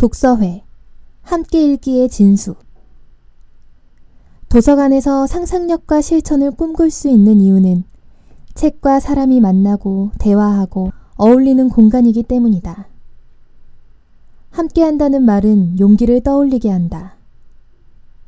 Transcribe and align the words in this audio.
독서회 0.00 0.64
함께 1.20 1.62
읽기의 1.62 2.08
진수 2.08 2.54
도서관에서 4.48 5.26
상상력과 5.26 6.00
실천을 6.00 6.52
꿈꿀 6.52 6.90
수 6.90 7.10
있는 7.10 7.38
이유는 7.38 7.84
책과 8.54 8.98
사람이 8.98 9.40
만나고 9.40 10.12
대화하고 10.18 10.90
어울리는 11.16 11.68
공간이기 11.68 12.22
때문이다. 12.22 12.88
함께 14.48 14.82
한다는 14.82 15.22
말은 15.22 15.78
용기를 15.78 16.22
떠올리게 16.22 16.70
한다. 16.70 17.16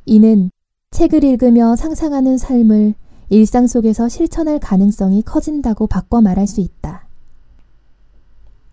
이는 0.05 0.51
책을 0.91 1.23
읽으며 1.23 1.75
상상하는 1.75 2.37
삶을 2.37 2.93
일상 3.29 3.65
속에서 3.65 4.09
실천할 4.09 4.59
가능성이 4.59 5.23
커진다고 5.23 5.87
바꿔 5.87 6.21
말할 6.21 6.45
수 6.45 6.61
있다. 6.61 7.07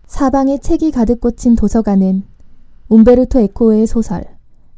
사방에 0.05 0.59
책이 0.59 0.91
가득 0.91 1.19
꽂힌 1.19 1.55
도서관은 1.55 2.29
움베르토 2.91 3.39
에코의 3.39 3.87
소설 3.87 4.25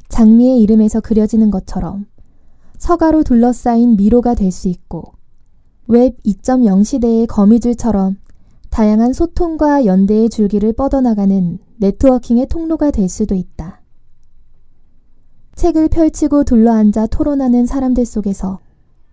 장미의 0.08 0.62
이름에서 0.62 1.02
그려지는 1.02 1.50
것처럼 1.50 2.06
서가로 2.78 3.24
둘러싸인 3.24 3.96
미로가 3.96 4.36
될 4.36 4.52
수 4.52 4.68
있고 4.68 5.14
웹 5.88 6.22
2.0 6.22 6.86
시대의 6.86 7.26
거미줄처럼 7.26 8.18
다양한 8.70 9.14
소통과 9.14 9.86
연대의 9.86 10.30
줄기를 10.30 10.74
뻗어나가는 10.74 11.58
네트워킹의 11.78 12.50
통로가 12.50 12.92
될 12.92 13.10
수도 13.10 13.34
있다. 13.34 13.82
책을 15.56 15.90
펼치고 15.90 16.44
둘러앉아 16.44 17.08
토론하는 17.08 17.66
사람들 17.66 18.06
속에서 18.06 18.60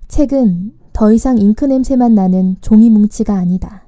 책은 0.08 0.74
더 0.92 1.10
이상 1.10 1.38
잉크 1.38 1.64
냄새만 1.64 2.14
나는 2.14 2.56
종이 2.60 2.90
뭉치가 2.90 3.34
아니다. 3.34 3.86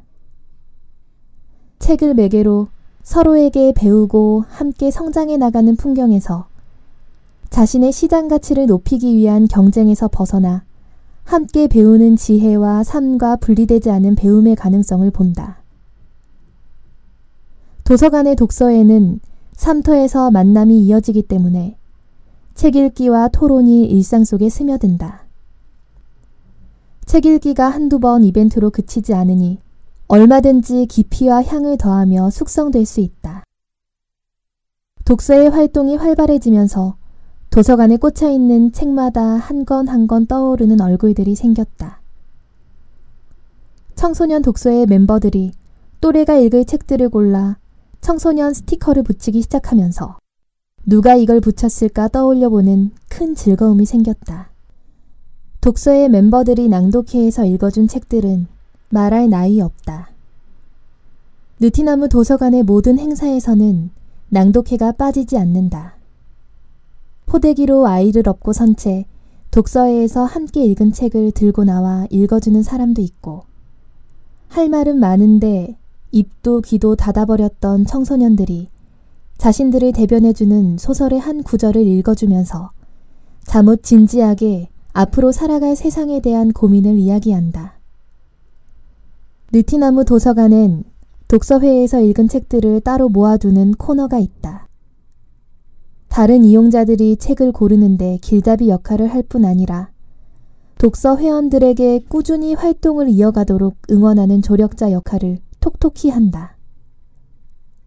책을 1.80 2.14
매개로 2.14 2.68
서로에게 3.02 3.73
배우고 3.74 4.45
함께 4.48 4.91
성장해 4.91 5.37
나가는 5.37 5.74
풍경에서 5.77 6.47
자신의 7.50 7.92
시장 7.92 8.28
가치를 8.28 8.67
높이기 8.67 9.14
위한 9.17 9.47
경쟁에서 9.47 10.09
벗어나 10.09 10.64
함께 11.25 11.67
배우는 11.69 12.17
지혜와 12.17 12.84
삶과 12.84 13.36
분리되지 13.36 13.91
않은 13.91 14.14
배움의 14.14 14.56
가능성을 14.56 15.11
본다. 15.11 15.62
도서관의 17.84 18.36
독서에는 18.36 19.20
삼터에서 19.53 20.31
만남이 20.31 20.81
이어지기 20.81 21.22
때문에 21.22 21.77
책 22.55 22.77
읽기와 22.77 23.28
토론이 23.28 23.84
일상 23.84 24.25
속에 24.25 24.48
스며든다. 24.48 25.25
책 27.05 27.27
읽기가 27.27 27.69
한두 27.69 27.98
번 27.98 28.25
이벤트로 28.25 28.70
그치지 28.70 29.14
않으니 29.14 29.59
얼마든지 30.12 30.88
깊이와 30.91 31.42
향을 31.42 31.78
더하며 31.78 32.28
숙성될 32.28 32.84
수 32.84 33.00
있다. 33.00 33.44
독서의 35.06 35.48
활동이 35.48 35.96
활발해지면서 35.96 36.96
도서관에 37.48 37.96
꽂혀 37.96 38.28
있는 38.30 38.72
책마다 38.72 39.22
한 39.22 39.64
권 39.64 39.88
한 39.88 40.06
권 40.06 40.27
떠오르는 40.27 40.82
얼굴들이 40.82 41.34
생겼다. 41.34 42.02
청소년 43.94 44.42
독서의 44.42 44.84
멤버들이 44.84 45.52
또래가 46.02 46.36
읽을 46.36 46.66
책들을 46.66 47.08
골라 47.08 47.56
청소년 48.02 48.52
스티커를 48.52 49.04
붙이기 49.04 49.41
시작하면서 49.41 50.19
누가 50.84 51.14
이걸 51.14 51.41
붙였을까 51.41 52.08
떠올려 52.08 52.50
보는 52.50 52.91
큰 53.08 53.34
즐거움이 53.34 53.86
생겼다. 53.86 54.50
독서의 55.62 56.10
멤버들이 56.10 56.69
낭독회에서 56.69 57.47
읽어준 57.47 57.88
책들은 57.88 58.52
말할 58.92 59.30
나위 59.30 59.58
없다. 59.58 60.10
느티나무 61.60 62.10
도서관의 62.10 62.62
모든 62.62 62.98
행사에서는 62.98 63.88
낭독회가 64.28 64.92
빠지지 64.92 65.38
않는다. 65.38 65.96
포대기로 67.24 67.86
아이를 67.86 68.28
업고 68.28 68.52
선 68.52 68.76
채 68.76 69.06
독서회에서 69.50 70.24
함께 70.24 70.66
읽은 70.66 70.92
책을 70.92 71.31
들고 71.32 71.64
나와 71.64 72.06
읽어주는 72.10 72.62
사람도 72.62 73.00
있고 73.00 73.44
할 74.48 74.69
말은 74.69 74.98
많은데 75.00 75.78
입도 76.10 76.60
귀도 76.60 76.94
닫아버렸던 76.94 77.86
청소년들이 77.86 78.69
자신들을 79.38 79.92
대변해주는 79.92 80.76
소설의 80.76 81.19
한 81.19 81.42
구절을 81.42 81.81
읽어주면서 81.86 82.72
잠옷 83.44 83.82
진지하게 83.82 84.69
앞으로 84.92 85.32
살아갈 85.32 85.76
세상에 85.76 86.20
대한 86.20 86.52
고민을 86.52 86.98
이야기한다. 86.98 87.81
느티나무 89.54 90.06
도서관엔 90.06 90.84
독서회에서 91.28 92.00
읽은 92.00 92.28
책들을 92.28 92.80
따로 92.80 93.10
모아두는 93.10 93.72
코너가 93.72 94.18
있다. 94.18 94.66
다른 96.08 96.42
이용자들이 96.42 97.16
책을 97.18 97.52
고르는데 97.52 98.18
길잡이 98.22 98.70
역할을 98.70 99.08
할 99.08 99.22
뿐 99.24 99.44
아니라 99.44 99.90
독서 100.78 101.18
회원들에게 101.18 102.04
꾸준히 102.08 102.54
활동을 102.54 103.10
이어가도록 103.10 103.76
응원하는 103.90 104.40
조력자 104.40 104.90
역할을 104.90 105.40
톡톡히 105.60 106.08
한다. 106.08 106.56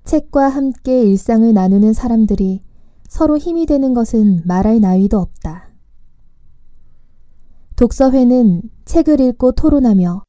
책과 0.03 0.49
함께 0.49 1.03
일상을 1.03 1.51
나누는 1.51 1.93
사람들이 1.93 2.61
서로 3.07 3.39
힘이 3.39 3.65
되는 3.65 3.95
것은 3.95 4.43
말할 4.45 4.81
나위도 4.81 5.17
없다. 5.17 5.69
독서회는 7.75 8.61
책을 8.85 9.19
읽고 9.19 9.53
토론하며 9.53 10.25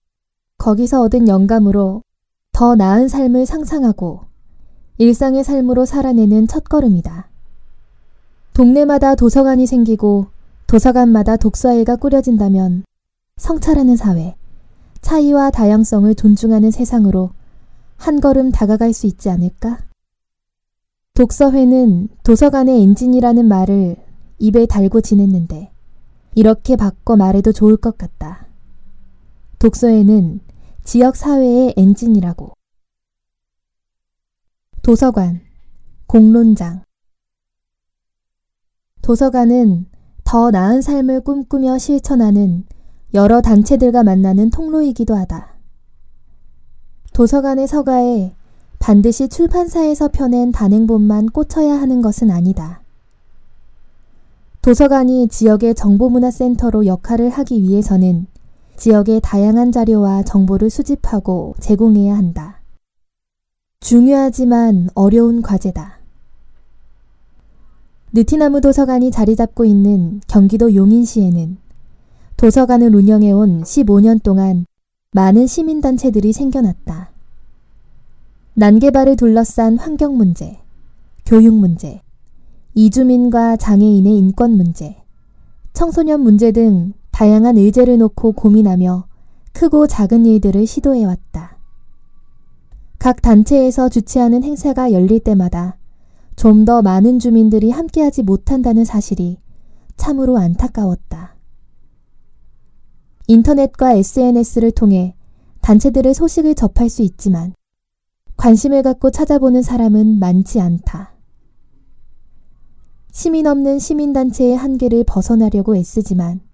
거기서 0.67 1.03
얻은 1.03 1.29
영감으로 1.29 2.03
더 2.51 2.75
나은 2.75 3.07
삶을 3.07 3.47
상상하고 3.47 4.23
일상의 4.99 5.45
삶으로 5.45 5.85
살아내는 5.85 6.49
첫걸음이다. 6.49 7.29
동네마다 8.53 9.15
도서관이 9.15 9.65
생기고 9.65 10.27
도서관마다 10.67 11.37
독서회가 11.37 11.95
꾸려진다면 11.95 12.83
성찰하는 13.37 13.95
사회, 13.95 14.35
차이와 15.03 15.53
다양성을 15.53 16.13
존중하는 16.17 16.73
세상으로 16.73 17.31
한 17.97 18.21
걸음 18.21 18.51
다가갈 18.51 18.93
수 18.93 19.07
있지 19.07 19.31
않을까? 19.31 19.79
독서회는 21.15 22.09
도서관의 22.25 22.83
엔진이라는 22.83 23.47
말을 23.47 23.95
입에 24.41 24.67
달고 24.67 25.01
지냈는데 25.03 25.71
이렇게 26.35 26.75
바꿔 26.75 27.15
말해도 27.15 27.53
좋을 27.53 27.77
것 27.77 27.97
같다. 27.97 28.49
독서회는 29.61 30.41
지역 30.87 31.17
사회의 31.17 31.75
엔진이라고. 31.77 32.53
도서관, 34.83 35.41
공론장, 36.07 36.85
도서관은 39.03 39.87
더 40.23 40.53
나은 40.53 40.83
삶을 40.83 41.23
꿈꾸며 41.23 41.79
실천하는 41.79 42.67
여러 43.15 43.41
단체들과 43.41 44.05
만나는 44.05 44.51
통로이기도 44.51 45.17
하다. 45.17 45.57
도서관의 47.15 47.67
서가에 47.67 48.33
반드시 48.79 49.27
출판사에서 49.27 50.07
펴낸 50.07 50.53
단행본만 50.53 51.31
꽂혀야 51.31 51.81
하는 51.81 52.01
것은 52.01 52.31
아니다. 52.31 52.81
도서관이 54.63 55.27
지역의 55.31 55.75
정보문화센터로 55.75 56.87
역할을 56.87 57.31
하기 57.31 57.61
위해서는 57.61 58.29
지역의 58.77 59.21
다양한 59.23 59.73
자료와 59.73 60.23
정보를 60.23 60.71
수집하고 60.71 61.55
제공해야 61.61 62.17
한다. 62.17 62.61
중요하지만 63.81 64.89
어려운 64.95 65.43
과제다. 65.43 65.99
느티나무 68.13 68.61
도서관이 68.61 69.11
자리 69.11 69.37
잡고 69.37 69.65
있는 69.65 70.21
경기도 70.27 70.75
용인시에는 70.75 71.59
도서관을 72.37 72.95
운영해온 72.95 73.63
15년 73.63 74.23
동안 74.23 74.67
많은 75.13 75.47
시민단체들이 75.47 76.33
생겨났다. 76.33 77.11
난개발을 78.55 79.17
둘러싼 79.17 79.79
환경 79.79 80.17
문제, 80.17 80.59
교육 81.25 81.55
문제, 81.55 82.01
이주민과 82.75 83.57
장애인의 83.57 84.17
인권 84.17 84.53
문제, 84.57 84.97
청소년 85.73 86.21
문제 86.21 86.53
등 86.53 86.93
다양한 87.17 87.57
의제를 87.57 87.97
놓고 87.97 88.33
고민하며 88.33 89.07
크고 89.55 89.87
작은 89.87 90.27
일들을 90.27 90.67
시도해왔다. 90.67 91.57
각 92.99 93.23
단체에서 93.23 93.89
주최하는 93.89 94.45
행사가 94.45 94.93
열릴 94.93 95.21
때마다 95.21 95.79
좀 96.37 96.67
더 96.67 96.83
많은 96.83 97.19
주민들이 97.19 97.71
함께하지 97.71 98.23
못한다는 98.23 98.85
사실이 98.85 99.39
참으로 99.97 100.37
안타까웠다. 100.37 101.39
인터넷과 103.29 103.95
SNS를 103.95 104.73
통해 104.73 105.15
단체들의 105.63 106.13
소식을 106.13 106.55
접할 106.55 106.91
수 106.91 107.01
있지만 107.01 107.55
관심을 108.37 108.83
갖고 108.83 109.11
찾아보는 109.11 109.63
사람은 109.63 110.19
많지 110.19 110.61
않다. 110.61 111.17
시민 113.11 113.47
없는 113.47 113.79
시민단체의 113.79 114.55
한계를 114.55 115.05
벗어나려고 115.05 115.75
애쓰지만 115.77 116.46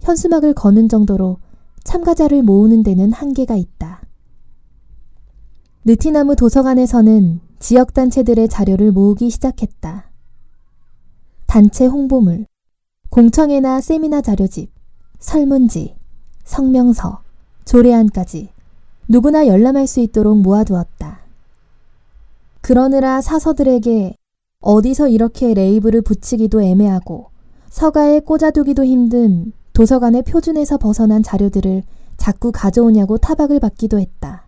현수막을 0.00 0.54
거는 0.54 0.88
정도로 0.88 1.38
참가자를 1.84 2.42
모으는 2.42 2.82
데는 2.82 3.12
한계가 3.12 3.56
있다. 3.56 4.02
느티나무 5.84 6.36
도서관에서는 6.36 7.40
지역단체들의 7.58 8.48
자료를 8.48 8.92
모으기 8.92 9.30
시작했다. 9.30 10.10
단체 11.46 11.86
홍보물, 11.86 12.46
공청회나 13.10 13.80
세미나 13.80 14.20
자료집, 14.20 14.70
설문지, 15.18 15.96
성명서, 16.44 17.22
조례안까지 17.64 18.50
누구나 19.08 19.46
열람할 19.46 19.86
수 19.86 20.00
있도록 20.00 20.40
모아두었다. 20.40 21.20
그러느라 22.60 23.20
사서들에게 23.20 24.16
어디서 24.60 25.08
이렇게 25.08 25.54
레이블을 25.54 26.02
붙이기도 26.02 26.62
애매하고 26.62 27.30
서가에 27.68 28.20
꽂아두기도 28.20 28.84
힘든 28.84 29.52
도서관의 29.76 30.22
표준에서 30.22 30.78
벗어난 30.78 31.22
자료들을 31.22 31.82
자꾸 32.16 32.50
가져오냐고 32.50 33.18
타박을 33.18 33.60
받기도 33.60 34.00
했다. 34.00 34.46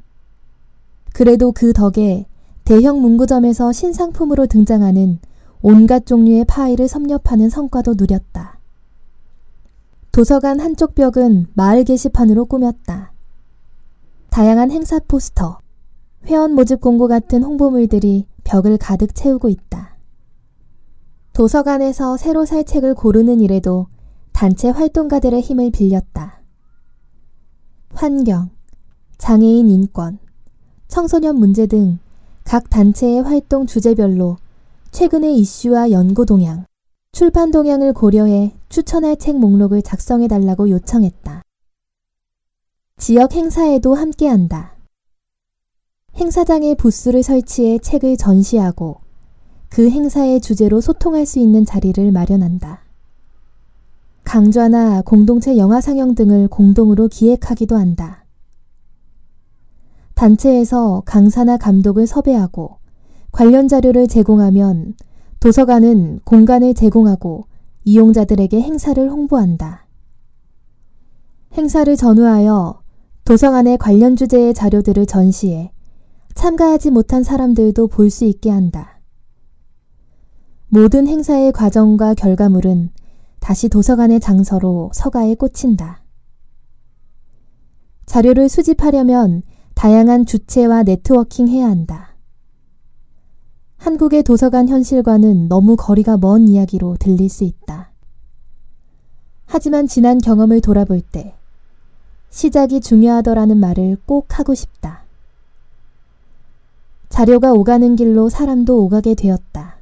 그래도 1.12 1.52
그 1.52 1.74
덕에 1.74 2.24
대형 2.64 3.02
문구점에서 3.02 3.72
신상품으로 3.72 4.46
등장하는 4.46 5.18
온갖 5.60 6.06
종류의 6.06 6.46
파일을 6.46 6.88
섭렵하는 6.88 7.50
성과도 7.50 7.92
누렸다. 7.98 8.58
도서관 10.12 10.60
한쪽 10.60 10.94
벽은 10.94 11.48
마을 11.52 11.84
게시판으로 11.84 12.46
꾸몄다. 12.46 13.12
다양한 14.30 14.70
행사 14.70 14.98
포스터, 14.98 15.58
회원 16.24 16.54
모집 16.54 16.80
공고 16.80 17.06
같은 17.06 17.42
홍보물들이 17.42 18.24
벽을 18.44 18.78
가득 18.78 19.14
채우고 19.14 19.50
있다. 19.50 19.98
도서관에서 21.34 22.16
새로 22.16 22.46
살 22.46 22.64
책을 22.64 22.94
고르는 22.94 23.42
일에도 23.42 23.88
단체 24.38 24.70
활동가들의 24.70 25.40
힘을 25.40 25.72
빌렸다. 25.72 26.42
환경, 27.90 28.50
장애인 29.18 29.68
인권, 29.68 30.20
청소년 30.86 31.34
문제 31.34 31.66
등 31.66 31.98
각 32.44 32.70
단체의 32.70 33.24
활동 33.24 33.66
주제별로 33.66 34.38
최근의 34.92 35.36
이슈와 35.38 35.90
연구 35.90 36.24
동향, 36.24 36.66
출판 37.10 37.50
동향을 37.50 37.92
고려해 37.92 38.54
추천할 38.70 39.16
책 39.16 39.36
목록을 39.36 39.82
작성해 39.82 40.28
달라고 40.28 40.70
요청했다. 40.70 41.42
지역 42.96 43.34
행사에도 43.34 43.94
함께한다. 43.94 44.78
행사장에 46.14 46.74
부스를 46.76 47.22
설치해 47.22 47.80
책을 47.80 48.16
전시하고 48.16 49.00
그 49.68 49.90
행사의 49.90 50.40
주제로 50.40 50.80
소통할 50.80 51.26
수 51.26 51.40
있는 51.40 51.66
자리를 51.66 52.10
마련한다. 52.12 52.87
강좌나 54.28 55.00
공동체 55.00 55.56
영화 55.56 55.80
상영 55.80 56.14
등을 56.14 56.48
공동으로 56.48 57.08
기획하기도 57.08 57.78
한다. 57.78 58.26
단체에서 60.12 61.02
강사나 61.06 61.56
감독을 61.56 62.06
섭외하고 62.06 62.76
관련 63.32 63.68
자료를 63.68 64.06
제공하면 64.06 64.96
도서관은 65.40 66.20
공간을 66.24 66.74
제공하고 66.74 67.46
이용자들에게 67.84 68.60
행사를 68.60 69.10
홍보한다. 69.10 69.86
행사를 71.54 71.96
전후하여 71.96 72.82
도서관의 73.24 73.78
관련 73.78 74.14
주제의 74.14 74.52
자료들을 74.52 75.06
전시해 75.06 75.72
참가하지 76.34 76.90
못한 76.90 77.22
사람들도 77.22 77.88
볼 77.88 78.10
수 78.10 78.26
있게 78.26 78.50
한다. 78.50 79.00
모든 80.68 81.08
행사의 81.08 81.52
과정과 81.52 82.12
결과물은 82.12 82.90
다시 83.40 83.68
도서관의 83.68 84.20
장서로 84.20 84.90
서가에 84.92 85.34
꽂힌다. 85.34 86.02
자료를 88.06 88.48
수집하려면 88.48 89.42
다양한 89.74 90.26
주체와 90.26 90.82
네트워킹 90.82 91.48
해야 91.48 91.66
한다. 91.66 92.16
한국의 93.76 94.22
도서관 94.24 94.68
현실과는 94.68 95.48
너무 95.48 95.76
거리가 95.76 96.16
먼 96.16 96.48
이야기로 96.48 96.96
들릴 96.98 97.28
수 97.28 97.44
있다. 97.44 97.90
하지만 99.46 99.86
지난 99.86 100.18
경험을 100.18 100.60
돌아볼 100.60 101.00
때 101.00 101.34
시작이 102.30 102.80
중요하더라는 102.80 103.56
말을 103.56 103.96
꼭 104.04 104.38
하고 104.38 104.54
싶다. 104.54 105.04
자료가 107.08 107.52
오가는 107.52 107.96
길로 107.96 108.28
사람도 108.28 108.84
오가게 108.84 109.14
되었다. 109.14 109.77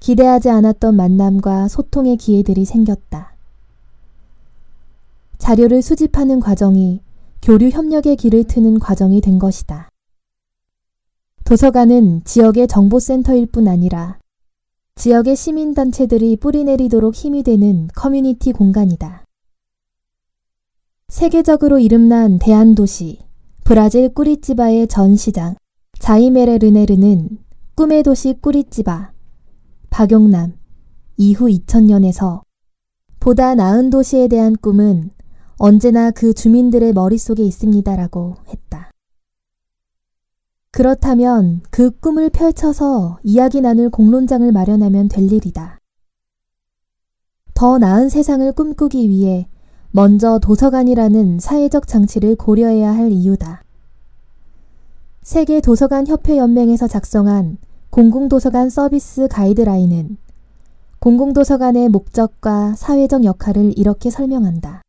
기대하지 0.00 0.50
않았던 0.50 0.94
만남과 0.94 1.68
소통의 1.68 2.16
기회들이 2.16 2.64
생겼다. 2.64 3.36
자료를 5.38 5.82
수집하는 5.82 6.40
과정이 6.40 7.00
교류 7.42 7.68
협력의 7.68 8.16
길을 8.16 8.44
트는 8.44 8.78
과정이 8.78 9.20
된 9.20 9.38
것이다. 9.38 9.88
도서관은 11.44 12.22
지역의 12.24 12.66
정보센터일 12.66 13.46
뿐 13.46 13.68
아니라 13.68 14.18
지역의 14.96 15.36
시민단체들이 15.36 16.36
뿌리내리도록 16.36 17.14
힘이 17.14 17.42
되는 17.42 17.88
커뮤니티 17.94 18.52
공간이다. 18.52 19.24
세계적으로 21.08 21.78
이름난 21.78 22.38
대한도시, 22.38 23.20
브라질 23.62 24.08
꾸리찌바의 24.08 24.88
전 24.88 25.14
시장, 25.14 25.54
자이메레 25.98 26.58
르네르는 26.58 27.38
꿈의 27.74 28.02
도시 28.02 28.34
꾸리찌바, 28.40 29.12
박용남, 29.96 30.52
이후 31.16 31.46
2000년에서 31.46 32.42
보다 33.18 33.54
나은 33.54 33.88
도시에 33.88 34.28
대한 34.28 34.54
꿈은 34.54 35.08
언제나 35.56 36.10
그 36.10 36.34
주민들의 36.34 36.92
머릿속에 36.92 37.42
있습니다라고 37.42 38.34
했다. 38.46 38.90
그렇다면 40.70 41.62
그 41.70 41.98
꿈을 41.98 42.28
펼쳐서 42.28 43.20
이야기 43.22 43.62
나눌 43.62 43.88
공론장을 43.88 44.52
마련하면 44.52 45.08
될 45.08 45.32
일이다. 45.32 45.78
더 47.54 47.78
나은 47.78 48.10
세상을 48.10 48.52
꿈꾸기 48.52 49.08
위해 49.08 49.48
먼저 49.92 50.38
도서관이라는 50.40 51.38
사회적 51.38 51.86
장치를 51.86 52.36
고려해야 52.36 52.94
할 52.94 53.12
이유다. 53.12 53.64
세계 55.22 55.62
도서관 55.62 56.06
협회 56.06 56.36
연맹에서 56.36 56.86
작성한 56.86 57.56
공공도서관 57.96 58.68
서비스 58.68 59.26
가이드라인은 59.26 60.18
공공도서관의 60.98 61.88
목적과 61.88 62.74
사회적 62.74 63.24
역할을 63.24 63.72
이렇게 63.78 64.10
설명한다. 64.10 64.82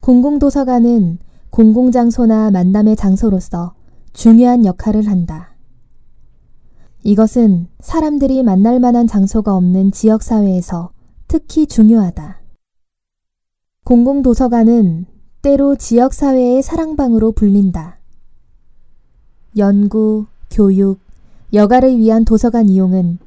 공공도서관은 0.00 1.18
공공장소나 1.50 2.50
만남의 2.52 2.96
장소로서 2.96 3.74
중요한 4.14 4.64
역할을 4.64 5.06
한다. 5.06 5.54
이것은 7.02 7.68
사람들이 7.80 8.42
만날 8.42 8.80
만한 8.80 9.06
장소가 9.06 9.54
없는 9.54 9.92
지역사회에서 9.92 10.90
특히 11.28 11.66
중요하다. 11.66 12.40
공공도서관은 13.84 15.04
때로 15.42 15.76
지역사회의 15.76 16.62
사랑방으로 16.62 17.32
불린다. 17.32 17.98
연구, 19.58 20.24
교육, 20.54 21.00
여가를 21.54 21.98
위한 21.98 22.24
도서관 22.24 22.68
이용은 22.68 23.18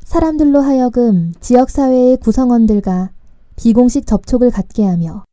사람들로 0.00 0.60
하여금 0.60 1.32
지역사회의 1.40 2.18
구성원들과 2.18 3.10
비공식 3.56 4.06
접촉을 4.06 4.50
갖게 4.50 4.84
하며 4.84 5.24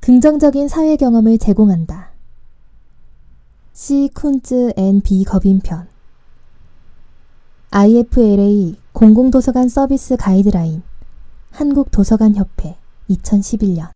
긍정적인 0.00 0.68
사회 0.68 0.96
경험을 0.96 1.36
제공한다. 1.36 2.12
C. 3.74 4.08
쿤즈 4.14 4.72
and 4.78 5.02
B. 5.02 5.24
거빈편 5.24 5.86
IFLA 7.70 8.76
공공도서관 8.94 9.68
서비스 9.68 10.16
가이드라인 10.16 10.82
한국도서관협회 11.50 12.78
2011년 13.10 13.90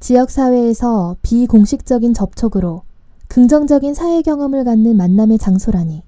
지역사회에서 0.00 1.16
비공식적인 1.22 2.14
접촉으로 2.14 2.82
긍정적인 3.28 3.94
사회 3.94 4.22
경험을 4.22 4.64
갖는 4.64 4.96
만남의 4.96 5.38
장소라니. 5.38 6.02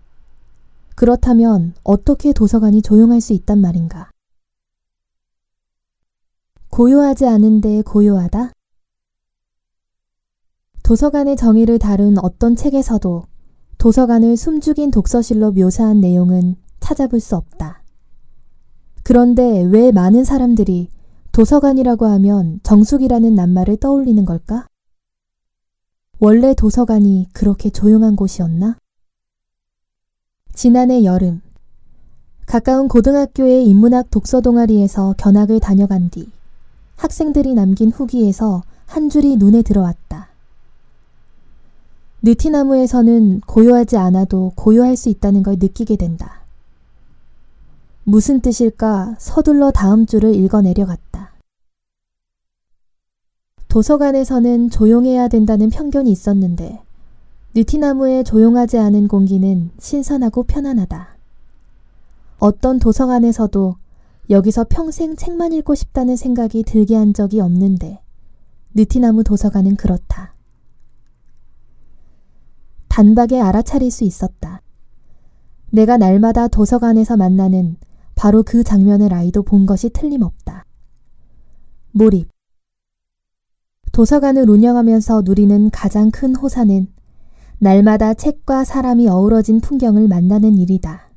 그렇다면 0.96 1.74
어떻게 1.82 2.32
도서관이 2.32 2.82
조용할 2.82 3.20
수 3.20 3.32
있단 3.32 3.58
말인가? 3.58 4.10
고요하지 6.70 7.26
않은데 7.26 7.82
고요하다? 7.82 8.52
도서관의 10.82 11.36
정의를 11.36 11.78
다룬 11.78 12.16
어떤 12.18 12.56
책에서도 12.56 13.24
도서관을 13.78 14.36
숨죽인 14.36 14.90
독서실로 14.90 15.52
묘사한 15.52 16.00
내용은 16.00 16.56
찾아볼 16.80 17.20
수 17.20 17.36
없다. 17.36 17.82
그런데 19.02 19.62
왜 19.62 19.92
많은 19.92 20.24
사람들이 20.24 20.88
도서관이라고 21.32 22.06
하면 22.06 22.60
정숙이라는 22.62 23.34
낱말을 23.34 23.76
떠올리는 23.76 24.24
걸까? 24.24 24.66
원래 26.22 26.52
도서관이 26.52 27.28
그렇게 27.32 27.70
조용한 27.70 28.14
곳이었나? 28.14 28.76
지난해 30.52 31.02
여름, 31.02 31.40
가까운 32.44 32.88
고등학교의 32.88 33.66
인문학 33.66 34.10
독서 34.10 34.42
동아리에서 34.42 35.14
견학을 35.16 35.60
다녀간 35.60 36.10
뒤 36.10 36.30
학생들이 36.96 37.54
남긴 37.54 37.90
후기에서 37.90 38.62
한 38.84 39.08
줄이 39.08 39.36
눈에 39.36 39.62
들어왔다. 39.62 40.28
느티나무에서는 42.20 43.40
고요하지 43.46 43.96
않아도 43.96 44.52
고요할 44.56 44.98
수 44.98 45.08
있다는 45.08 45.42
걸 45.42 45.56
느끼게 45.58 45.96
된다. 45.96 46.42
무슨 48.04 48.42
뜻일까 48.42 49.16
서둘러 49.18 49.70
다음 49.70 50.04
줄을 50.04 50.34
읽어 50.34 50.60
내려갔다. 50.60 51.29
도서관에서는 53.70 54.68
조용해야 54.68 55.28
된다는 55.28 55.70
편견이 55.70 56.10
있었는데 56.10 56.82
느티나무의 57.54 58.24
조용하지 58.24 58.78
않은 58.78 59.06
공기는 59.06 59.70
신선하고 59.78 60.42
편안하다. 60.42 61.16
어떤 62.40 62.80
도서관에서도 62.80 63.76
여기서 64.28 64.66
평생 64.68 65.14
책만 65.14 65.52
읽고 65.52 65.76
싶다는 65.76 66.16
생각이 66.16 66.64
들게 66.64 66.96
한 66.96 67.14
적이 67.14 67.40
없는데 67.40 68.00
느티나무 68.74 69.22
도서관은 69.22 69.76
그렇다. 69.76 70.34
단박에 72.88 73.40
알아차릴 73.40 73.92
수 73.92 74.02
있었다. 74.02 74.62
내가 75.70 75.96
날마다 75.96 76.48
도서관에서 76.48 77.16
만나는 77.16 77.76
바로 78.16 78.42
그 78.42 78.64
장면을 78.64 79.14
아이도 79.14 79.44
본 79.44 79.64
것이 79.64 79.90
틀림없다. 79.90 80.64
몰입. 81.92 82.39
도서관을 84.00 84.48
운영하면서 84.48 85.24
누리는 85.26 85.68
가장 85.68 86.10
큰 86.10 86.34
호사는 86.34 86.86
날마다 87.58 88.14
책과 88.14 88.64
사람이 88.64 89.06
어우러진 89.06 89.60
풍경을 89.60 90.08
만나는 90.08 90.56
일이다. 90.56 91.10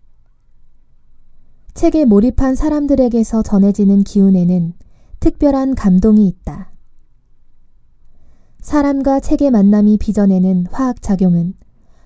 책에 1.74 2.04
몰입한 2.04 2.56
사람들에게서 2.56 3.42
전해지는 3.42 4.04
기운에는 4.04 4.74
특별한 5.22 5.76
감동이 5.76 6.28
있다. 6.28 6.74
사람과 8.60 9.22
책의 9.22 9.52
만남이 9.52 9.98
빚어내는 9.98 10.66
화학작용은 10.70 11.54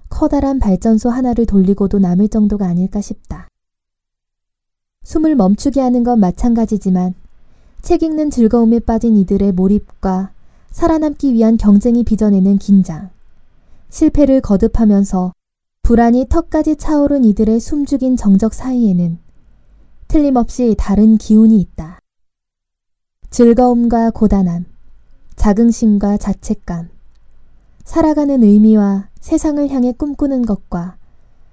커다란 0.10 0.60
발전소 0.60 1.10
하나를 1.10 1.48
돌리고도 1.48 1.98
남을 1.98 2.28
정도가 2.28 2.68
아닐까 2.68 3.02
싶다. 3.02 3.48
숨을 5.02 5.34
멈추게 5.34 5.82
하는 5.82 6.04
건 6.04 6.20
마찬가지지만 6.20 7.16
책 7.82 8.04
읽는 8.04 8.30
즐거움에 8.30 8.78
빠진 8.78 9.18
이들의 9.18 9.54
몰입과 9.54 10.37
살아남기 10.72 11.34
위한 11.34 11.58
경쟁이 11.58 12.04
빚어내는 12.04 12.58
긴장, 12.58 13.10
실패를 13.90 14.42
거듭하면서 14.42 15.34
불안이 15.82 16.26
턱까지 16.30 16.76
차오른 16.76 17.24
이들의 17.24 17.60
숨죽인 17.60 18.18
정적 18.18 18.54
사이에는 18.54 19.20
틀림없이 20.08 20.76
다른 20.78 21.18
기운이 21.18 21.60
있다. 21.60 22.00
즐거움과 23.30 24.12
고단함, 24.12 24.66
자긍심과 25.36 26.18
자책감, 26.18 26.90
살아가는 27.84 28.44
의미와 28.44 29.10
세상을 29.20 29.70
향해 29.70 29.94
꿈꾸는 29.94 30.46
것과 30.46 30.98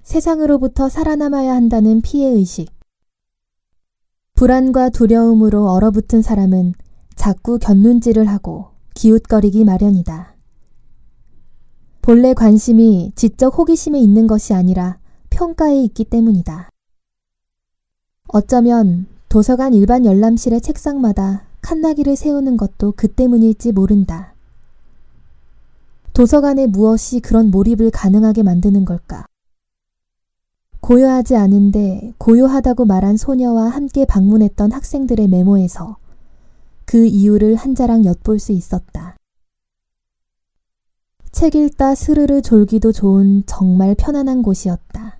세상으로부터 0.02 0.88
살아남아야 0.88 1.54
한다는 1.54 2.00
피해의식, 2.00 2.71
불안과 4.35 4.88
두려움으로 4.90 5.71
얼어붙은 5.71 6.23
사람은 6.23 6.75
자꾸 7.14 7.59
곁눈질을 7.59 8.26
하고 8.28 8.74
기웃거리기 8.94 9.64
마련이다. 9.64 10.34
본래 12.00 12.34
관심이 12.34 13.12
지적 13.14 13.58
호기심에 13.58 13.98
있는 13.98 14.26
것이 14.26 14.54
아니라 14.54 14.98
평가에 15.30 15.82
있기 15.84 16.04
때문이다. 16.04 16.70
어쩌면 18.28 19.06
도서관 19.28 19.74
일반 19.74 20.04
열람실의 20.04 20.60
책상마다 20.60 21.44
칸나기를 21.60 22.14
세우는 22.14 22.56
것도 22.56 22.92
그 22.96 23.08
때문일지 23.08 23.72
모른다. 23.72 24.34
도서관에 26.12 26.66
무엇이 26.66 27.20
그런 27.20 27.50
몰입을 27.50 27.90
가능하게 27.90 28.42
만드는 28.42 28.84
걸까? 28.84 29.26
고요하지 30.80 31.34
않은데 31.34 32.12
고요하다고 32.18 32.84
말한 32.84 33.16
소녀와 33.16 33.70
함께 33.70 34.04
방문했던 34.04 34.70
학생들의 34.70 35.26
메모에서 35.28 35.96
그 36.85 37.07
이유를 37.07 37.57
한 37.57 37.75
자랑 37.75 38.05
엿볼 38.05 38.38
수 38.38 38.53
있었다. 38.53 39.17
책 41.33 41.57
읽다 41.57 41.95
스르르 41.95 42.43
졸기도 42.43 42.93
좋은 42.93 43.43
정말 43.47 43.95
편안한 43.97 44.43
곳이었다. 44.43 45.19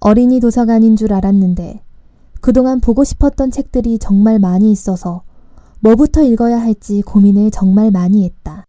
어린이 0.00 0.40
도서관인 0.40 0.96
줄 0.96 1.14
알았는데 1.14 1.82
그동안 2.40 2.80
보고 2.80 3.04
싶었던 3.04 3.50
책들이 3.50 3.98
정말 3.98 4.38
많이 4.38 4.70
있어서 4.70 5.22
뭐부터 5.80 6.22
읽어야 6.22 6.60
할지 6.60 7.00
고민을 7.00 7.50
정말 7.50 7.90
많이 7.90 8.24
했다. 8.24 8.66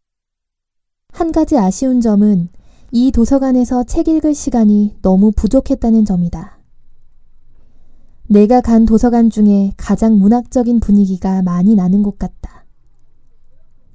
한 1.12 1.32
가지 1.34 1.58
아쉬운 1.58 2.00
점은 2.00 2.48
이 2.92 3.12
도서관에서 3.12 3.84
책 3.84 4.08
읽을 4.08 4.34
시간이 4.34 4.98
너무 5.02 5.32
부족했다는 5.36 6.06
점이다. 6.06 6.55
내가 8.28 8.60
간 8.62 8.86
도서관 8.86 9.30
중에 9.30 9.74
가장 9.78 10.18
문학적인 10.18 10.80
분위기가 10.80 11.42
많이 11.44 11.76
나는 11.76 12.02
곳 12.02 12.18
같다. 12.18 12.66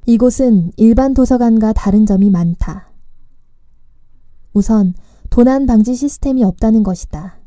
이곳은 0.07 0.73
일반 0.77 1.15
도서관과 1.15 1.73
다른 1.73 2.07
점이 2.07 2.31
많다. 2.31 2.93
우선 4.53 4.95
도난 5.31 5.67
방지 5.67 5.95
시스템이 5.95 6.45
없다는 6.45 6.83
것이다. 6.83 7.39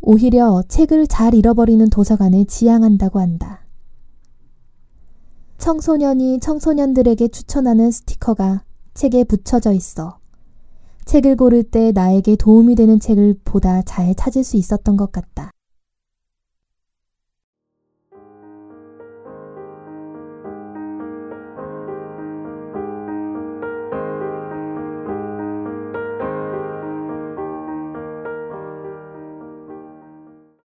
오히려 0.00 0.62
책을 0.68 1.06
잘 1.08 1.34
잃어버리는 1.34 1.88
도서관을 1.90 2.46
지향한다고 2.46 3.20
한다. 3.20 3.64
청소년이 5.58 6.38
청소년들에게 6.40 7.28
추천하는 7.28 7.90
스티커가 7.90 8.62
책에 8.94 9.24
붙여져 9.24 9.72
있어 9.72 10.18
책을 11.08 11.36
고를 11.36 11.62
때 11.62 11.90
나에게 11.90 12.36
도움이 12.36 12.74
되는 12.74 13.00
책을 13.00 13.36
보다 13.42 13.80
잘 13.80 14.14
찾을 14.14 14.44
수 14.44 14.58
있었던 14.58 14.98
것 14.98 15.10
같다. 15.10 15.50